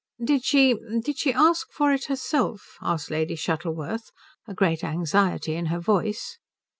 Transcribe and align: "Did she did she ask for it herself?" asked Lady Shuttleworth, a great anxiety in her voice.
"Did 0.25 0.43
she 0.43 0.73
did 1.03 1.19
she 1.19 1.31
ask 1.31 1.67
for 1.71 1.93
it 1.93 2.05
herself?" 2.05 2.75
asked 2.81 3.11
Lady 3.11 3.35
Shuttleworth, 3.35 4.09
a 4.47 4.55
great 4.55 4.83
anxiety 4.83 5.53
in 5.53 5.67
her 5.67 5.79
voice. 5.79 6.39